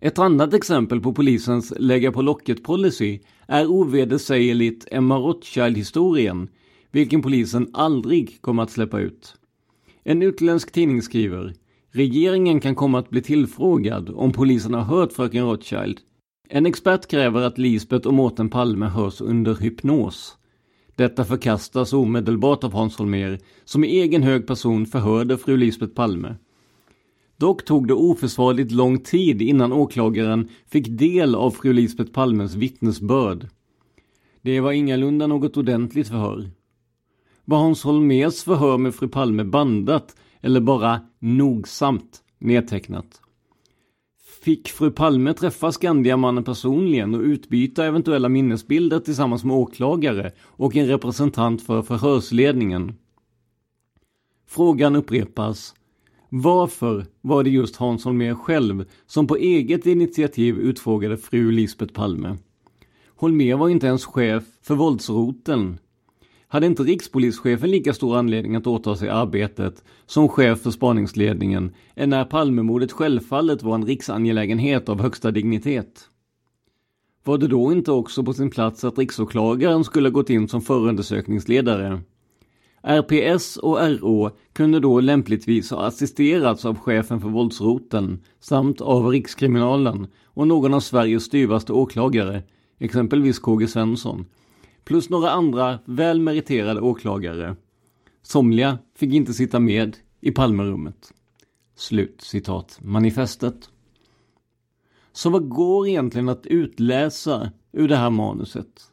[0.00, 6.48] Ett annat exempel på polisens lägga på locket-policy är ovedersägligt Emma Rothschild-historien,
[6.90, 9.36] vilken polisen aldrig kommer att släppa ut.
[10.02, 11.54] En utländsk tidning skriver
[11.96, 16.00] Regeringen kan komma att bli tillfrågad om polisen har hört fröken Rothschild.
[16.48, 20.36] En expert kräver att Lisbeth och Mårten Palme hörs under hypnos.
[20.96, 26.34] Detta förkastas omedelbart av Hans Holmér, som i egen hög person förhörde fru Lisbeth Palme.
[27.36, 33.48] Dock tog det oförsvarligt lång tid innan åklagaren fick del av fru Lisbeth Palmes vittnesbörd.
[34.42, 36.50] Det var ingalunda något ordentligt förhör.
[37.44, 43.20] Var Hans Holmérs förhör med fru Palme bandat eller bara nogsamt nedtecknat.
[44.42, 50.86] Fick fru Palme träffa Skandiamannen personligen och utbyta eventuella minnesbilder tillsammans med åklagare och en
[50.86, 52.94] representant för förhörsledningen?
[54.46, 55.74] Frågan upprepas.
[56.28, 62.36] Varför var det just Hans Holmér själv som på eget initiativ utfrågade fru Lisbeth Palme?
[63.16, 65.78] Holmér var inte ens chef för våldsroteln
[66.54, 72.10] hade inte rikspolischefen lika stor anledning att åta sig arbetet som chef för spaningsledningen än
[72.10, 76.08] när Palmemordet självfallet var en riksangelägenhet av högsta dignitet?
[77.24, 82.00] Var det då inte också på sin plats att riksåklagaren skulle gått in som förundersökningsledare?
[82.82, 90.06] RPS och RÅ kunde då lämpligtvis ha assisterats av chefen för våldsroten samt av Rikskriminalen
[90.24, 92.42] och någon av Sveriges styvaste åklagare,
[92.78, 94.26] exempelvis KG Svensson,
[94.84, 97.56] plus några andra väl meriterade åklagare.
[98.22, 101.12] Somliga fick inte sitta med i Palmerummet.
[101.76, 103.70] Slut citat manifestet.
[105.12, 108.90] Så vad går egentligen att utläsa ur det här manuset?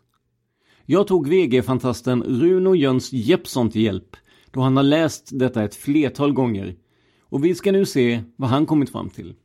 [0.86, 4.16] Jag tog VG-fantasten Runo Jöns Jeppsson till hjälp
[4.52, 6.76] då han har läst detta ett flertal gånger
[7.22, 9.36] och vi ska nu se vad han kommit fram till.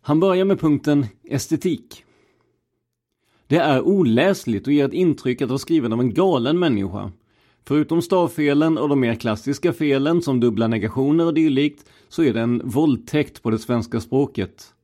[0.00, 2.03] Han börjar med punkten estetik.
[3.54, 7.12] Det är oläsligt och ger ett intryck att vara skriven av en galen människa.
[7.64, 12.40] Förutom stavfelen och de mer klassiska felen som dubbla negationer och dylikt så är det
[12.40, 14.74] en våldtäkt på det svenska språket.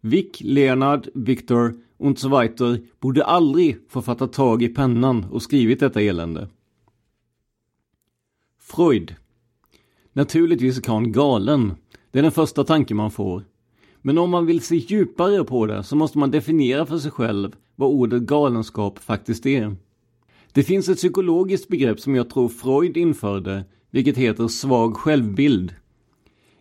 [0.00, 5.80] Vic, Leonard, Victor und so weiter borde aldrig få fatta tag i pennan och skrivit
[5.80, 6.48] detta elände.
[8.60, 9.14] Freud.
[10.12, 11.74] Naturligtvis är karln galen.
[12.10, 13.42] Det är den första tanken man får.
[14.02, 17.56] Men om man vill se djupare på det så måste man definiera för sig själv
[17.76, 19.76] vad ordet galenskap faktiskt är.
[20.52, 25.74] Det finns ett psykologiskt begrepp som jag tror Freud införde, vilket heter svag självbild.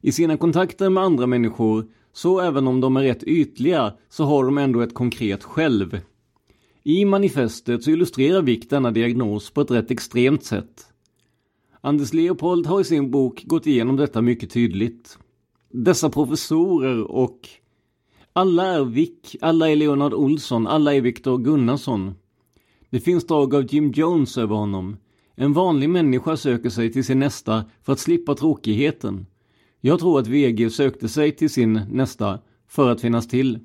[0.02, 4.46] I sina kontakter med andra människor, så även om de är rätt ytliga, så har
[4.46, 6.00] de ändå ett konkret själv.
[6.84, 10.86] I manifestet så illustrerar Wick denna diagnos på ett rätt extremt sätt.
[11.82, 15.18] Anders Leopold har i sin bok gått igenom detta mycket tydligt.
[15.72, 17.50] Dessa professorer och
[18.38, 22.16] alla är Vick, alla är Leonard Olsson, alla är Viktor Gunnarsson.
[22.90, 24.98] Det finns drag av Jim Jones över honom.
[25.36, 29.26] En vanlig människa söker sig till sin nästa för att slippa tråkigheten.
[29.82, 33.60] Jag tror att VG sökte sig till sin nästa för att finnas till.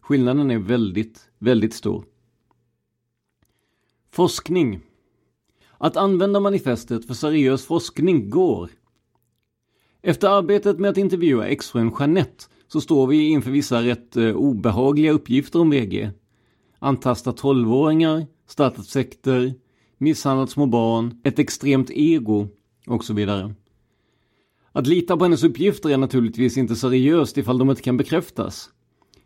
[0.00, 2.04] Skillnaden är väldigt, väldigt stor.
[4.10, 4.80] Forskning.
[5.78, 8.70] Att använda manifestet för seriös forskning går.
[10.02, 15.12] Efter arbetet med att intervjua exfrun Jeanette så står vi inför vissa rätt eh, obehagliga
[15.12, 16.10] uppgifter om VG.
[16.78, 19.54] Antastat tolvåringar, startat sekter,
[19.98, 22.48] misshandlat små barn, ett extremt ego
[22.86, 23.54] och så vidare.
[24.72, 28.70] Att lita på hennes uppgifter är naturligtvis inte seriöst ifall de inte kan bekräftas.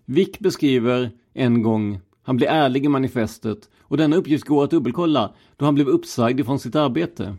[0.04, 5.34] Vick beskriver en gång, han blir ärlig i manifestet och denna uppgift går att dubbelkolla
[5.56, 7.36] då han blev uppsagd ifrån sitt arbete.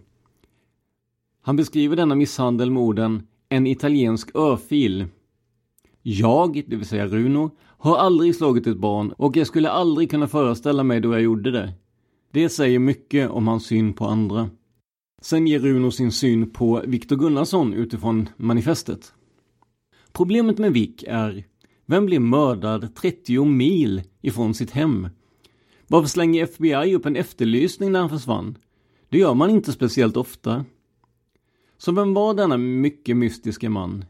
[1.42, 5.06] Han beskriver denna misshandel med orden en italiensk örfil.
[6.08, 10.28] Jag, det vill säga Runo, har aldrig slagit ett barn och jag skulle aldrig kunna
[10.28, 11.74] föreställa mig då jag gjorde det.
[12.32, 14.50] Det säger mycket om hans syn på andra.
[15.22, 19.14] Sen ger Runo sin syn på Viktor Gunnarsson utifrån manifestet.
[20.12, 21.44] Problemet med Vick är,
[21.86, 25.10] vem blir mördad 30 mil ifrån sitt hem?
[25.88, 28.58] Varför slänger FBI upp en efterlysning när han försvann?
[29.10, 30.66] Det gör man inte speciellt ofta.
[31.78, 34.06] Så vem var denna mycket mystiska man?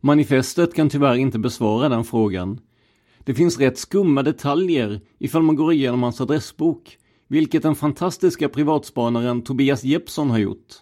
[0.00, 2.60] Manifestet kan tyvärr inte besvara den frågan.
[3.18, 6.98] Det finns rätt skumma detaljer ifall man går igenom hans adressbok,
[7.28, 10.74] vilket den fantastiska privatspanaren Tobias Jeppsson har gjort.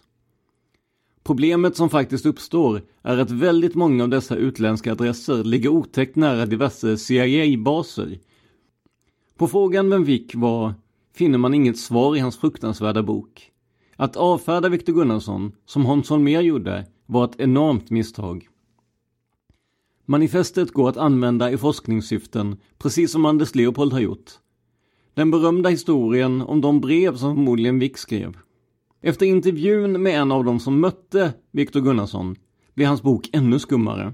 [1.23, 6.45] Problemet som faktiskt uppstår är att väldigt många av dessa utländska adresser ligger otäckt nära
[6.45, 8.19] diverse CIA-baser.
[9.37, 10.73] På frågan vem Vick var
[11.15, 13.51] finner man inget svar i hans fruktansvärda bok.
[13.95, 18.48] Att avfärda Viktor Gunnarsson, som Hans Holmér gjorde, var ett enormt misstag.
[20.09, 24.31] Manifestet går att använda i forskningssyften, precis som Anders Leopold har gjort.
[25.13, 28.37] Den berömda historien om de brev som förmodligen Wick skrev.
[29.01, 32.35] Efter intervjun med en av dem som mötte Viktor Gunnarsson
[32.73, 34.13] blir hans bok ännu skummare.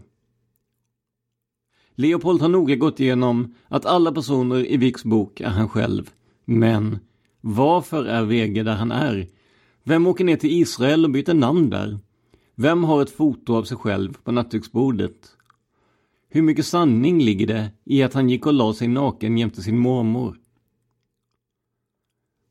[1.95, 6.09] Leopold har noga gått igenom att alla personer i Wicks bok är han själv.
[6.45, 6.99] Men
[7.41, 9.27] varför är Wege där han är?
[9.83, 11.99] Vem åker ner till Israel och byter namn där?
[12.55, 15.34] Vem har ett foto av sig själv på nattduksbordet?
[16.35, 19.77] Hur mycket sanning ligger det i att han gick och la sig naken jämte sin
[19.77, 20.37] mormor?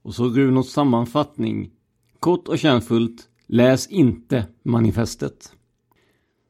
[0.02, 1.70] Och så Runos sammanfattning.
[2.20, 5.52] Kort och kärnfullt, läs inte manifestet.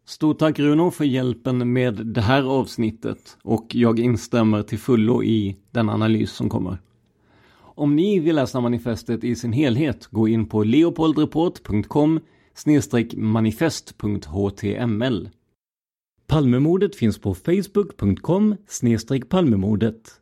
[0.05, 5.57] Stort tack Runo för hjälpen med det här avsnittet och jag instämmer till fullo i
[5.71, 6.79] den analys som kommer.
[7.57, 12.21] Om ni vill läsa manifestet i sin helhet, gå in på leopoldreport.com
[13.17, 15.29] manifest.html.
[16.27, 18.57] Palmemordet finns på facebook.com
[19.29, 20.21] palmemordet.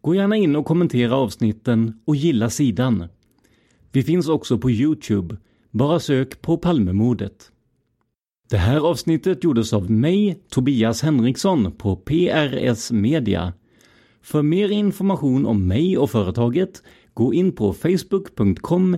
[0.00, 3.08] Gå gärna in och kommentera avsnitten och gilla sidan.
[3.92, 5.36] Vi finns också på Youtube.
[5.70, 7.52] Bara sök på Palmemordet.
[8.50, 13.52] Det här avsnittet gjordes av mig, Tobias Henriksson på PRS Media.
[14.22, 16.82] För mer information om mig och företaget,
[17.14, 18.96] gå in på facebook.com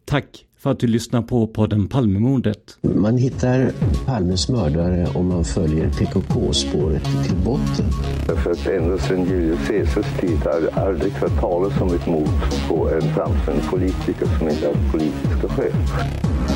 [0.04, 2.78] Tack för att du lyssnar på podden Palmemordet.
[2.80, 3.72] Man hittar
[4.06, 7.86] Palmes mördare om man följer PKK-spåret till botten.
[8.26, 12.28] Därför att ända sedan Julius Caesars tid har det aldrig hört talas om ett mord
[12.68, 15.72] på en framstående politiker som inte har politiska skäl.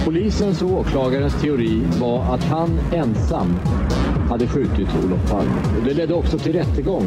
[0.04, 3.56] Polisens och åklagarens teori var att han ensam
[4.28, 5.52] hade skjutit Olof Palme.
[5.78, 7.06] Och det ledde också till rättegång.